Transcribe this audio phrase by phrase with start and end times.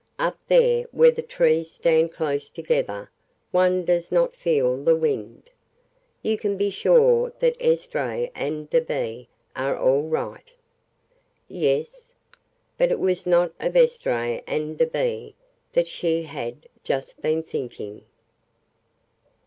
[0.17, 3.11] "Up there where the trees stand close together
[3.51, 5.51] one does not feel the wind.
[6.23, 10.51] You can be sure that Esdras and Da'Be are all right."
[11.47, 12.15] "Yes?"
[12.79, 15.35] But it was not of Esdras and Da'Be
[15.73, 18.03] that she had just been thinking.